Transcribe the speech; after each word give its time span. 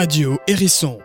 Radio 0.00 0.38
Hérisson. 0.46 1.00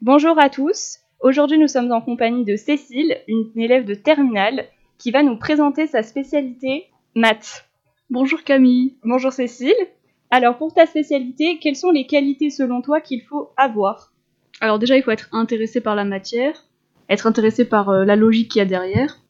Bonjour 0.00 0.38
à 0.38 0.48
tous. 0.48 0.98
Aujourd'hui, 1.18 1.58
nous 1.58 1.66
sommes 1.66 1.90
en 1.90 2.00
compagnie 2.00 2.44
de 2.44 2.54
Cécile, 2.54 3.16
une 3.26 3.50
élève 3.56 3.84
de 3.84 3.94
terminale, 3.94 4.66
qui 4.96 5.10
va 5.10 5.24
nous 5.24 5.36
présenter 5.36 5.88
sa 5.88 6.04
spécialité 6.04 6.84
maths. 7.16 7.68
Bonjour 8.10 8.44
Camille. 8.44 8.94
Bonjour 9.02 9.32
Cécile. 9.32 9.74
Alors, 10.30 10.56
pour 10.56 10.72
ta 10.72 10.86
spécialité, 10.86 11.58
quelles 11.60 11.74
sont 11.74 11.90
les 11.90 12.06
qualités 12.06 12.50
selon 12.50 12.80
toi 12.80 13.00
qu'il 13.00 13.22
faut 13.22 13.50
avoir? 13.56 14.12
Alors 14.60 14.78
déjà, 14.78 14.96
il 14.96 15.02
faut 15.02 15.10
être 15.10 15.28
intéressé 15.32 15.80
par 15.80 15.96
la 15.96 16.04
matière, 16.04 16.68
être 17.08 17.26
intéressé 17.26 17.64
par 17.64 17.90
euh, 17.90 18.04
la 18.04 18.14
logique 18.14 18.52
qu'il 18.52 18.60
y 18.60 18.62
a 18.62 18.66
derrière, 18.66 19.20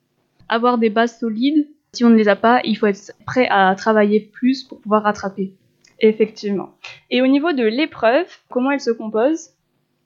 avoir 0.51 0.77
des 0.77 0.91
bases 0.91 1.19
solides. 1.19 1.67
Si 1.95 2.05
on 2.05 2.11
ne 2.11 2.17
les 2.17 2.29
a 2.29 2.37
pas, 2.37 2.61
il 2.65 2.77
faut 2.77 2.89
être 2.89 3.15
prêt 3.25 3.49
à 3.49 3.75
travailler 3.75 4.21
plus 4.21 4.65
pour 4.65 4.83
pouvoir 4.83 5.05
rattraper. 5.05 5.55
Effectivement. 6.01 6.75
Et 7.11 7.23
au 7.23 7.27
niveau 7.27 7.53
de 7.53 7.65
l'épreuve, 7.65 8.27
comment 8.51 8.71
elle 8.71 8.81
se 8.81 8.91
compose? 8.91 9.51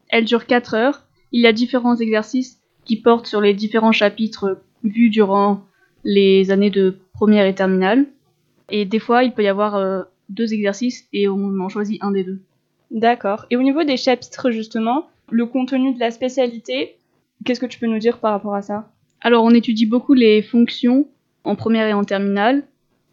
Elle 0.09 0.24
dure 0.24 0.47
4 0.47 0.74
heures. 0.74 1.06
Il 1.33 1.41
y 1.41 1.47
a 1.47 1.52
différents 1.52 1.97
exercices 1.97 2.61
qui 2.84 3.01
portent 3.01 3.27
sur 3.27 3.41
les 3.41 3.55
différents 3.55 3.92
chapitres 3.92 4.61
vus 4.84 5.11
durant 5.11 5.62
les 6.05 6.51
années 6.51 6.70
de 6.70 6.98
première 7.12 7.47
et 7.47 7.55
terminale. 7.55 8.06
Et 8.70 8.84
des 8.84 8.98
fois, 8.98 9.24
il 9.24 9.33
peut 9.33 9.42
y 9.42 9.48
avoir 9.48 9.77
euh, 9.77 10.02
deux 10.28 10.52
exercices 10.52 11.06
et 11.12 11.28
on 11.28 11.61
en 11.61 11.69
choisit 11.69 12.02
un 12.02 12.12
des 12.12 12.25
deux. 12.25 12.41
D'accord. 12.91 13.47
Et 13.50 13.56
au 13.56 13.62
niveau 13.62 13.84
des 13.84 13.97
chapitres, 13.97 14.50
justement, 14.50 15.09
le 15.30 15.47
contenu 15.47 15.95
de 15.95 16.00
la 16.00 16.11
spécialité, 16.11 16.97
qu'est-ce 17.45 17.61
que 17.61 17.66
tu 17.66 17.78
peux 17.78 17.86
nous 17.86 17.98
dire 17.98 18.19
par 18.19 18.33
rapport 18.33 18.55
à 18.55 18.62
ça? 18.62 18.91
Alors, 19.20 19.45
on 19.45 19.50
étudie 19.50 19.86
beaucoup 19.86 20.14
les 20.14 20.42
fonctions 20.42 21.09
en 21.45 21.56
première 21.56 21.86
et 21.86 21.92
en 21.92 22.05
terminale, 22.05 22.64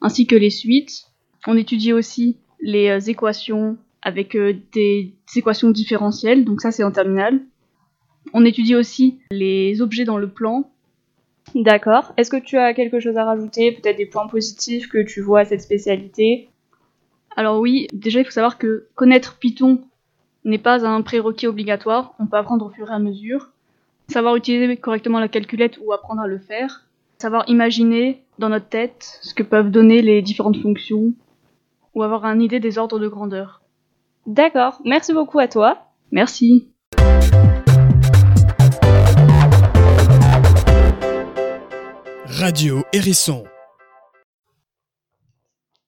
ainsi 0.01 0.27
que 0.27 0.35
les 0.35 0.49
suites. 0.49 1.07
On 1.47 1.57
étudie 1.57 1.93
aussi 1.93 2.37
les 2.65 2.89
euh, 2.89 2.99
équations 2.99 3.77
avec 4.01 4.35
euh, 4.35 4.53
des 4.73 5.13
équations 5.35 5.69
différentielles, 5.69 6.43
donc 6.43 6.61
ça 6.61 6.71
c'est 6.71 6.83
en 6.83 6.91
terminale. 6.91 7.39
On 8.33 8.43
étudie 8.43 8.75
aussi 8.75 9.19
les 9.29 9.81
objets 9.81 10.03
dans 10.03 10.17
le 10.17 10.27
plan. 10.27 10.69
D'accord. 11.53 12.13
Est-ce 12.17 12.31
que 12.31 12.41
tu 12.41 12.57
as 12.57 12.73
quelque 12.73 12.99
chose 12.99 13.17
à 13.17 13.23
rajouter 13.23 13.71
Peut-être 13.71 13.97
des 13.97 14.07
points 14.07 14.27
positifs 14.27 14.89
que 14.89 14.97
tu 14.97 15.21
vois 15.21 15.41
à 15.41 15.45
cette 15.45 15.61
spécialité? 15.61 16.49
Alors 17.35 17.59
oui, 17.59 17.87
déjà 17.93 18.19
il 18.19 18.25
faut 18.25 18.31
savoir 18.31 18.57
que 18.57 18.87
connaître 18.95 19.37
Python 19.37 19.81
n'est 20.43 20.57
pas 20.57 20.87
un 20.87 21.03
prérequis 21.03 21.47
obligatoire, 21.47 22.15
on 22.19 22.25
peut 22.25 22.37
apprendre 22.37 22.65
au 22.65 22.69
fur 22.69 22.89
et 22.89 22.93
à 22.93 22.99
mesure. 22.99 23.51
Savoir 24.07 24.35
utiliser 24.35 24.75
correctement 24.77 25.19
la 25.19 25.27
calculette 25.27 25.77
ou 25.83 25.93
apprendre 25.93 26.21
à 26.21 26.27
le 26.27 26.39
faire. 26.39 26.85
Savoir 27.19 27.47
imaginer 27.47 28.23
dans 28.39 28.49
notre 28.49 28.69
tête 28.69 29.19
ce 29.21 29.35
que 29.35 29.43
peuvent 29.43 29.71
donner 29.71 30.01
les 30.01 30.23
différentes 30.23 30.61
fonctions 30.61 31.13
ou 31.95 32.03
avoir 32.03 32.25
une 32.25 32.41
idée 32.41 32.59
des 32.59 32.77
ordres 32.77 32.99
de 32.99 33.07
grandeur. 33.07 33.61
D'accord. 34.27 34.81
Merci 34.85 35.13
beaucoup 35.13 35.39
à 35.39 35.47
toi. 35.47 35.77
Merci. 36.11 36.71
Radio 42.25 42.83
Hérisson. 42.91 43.45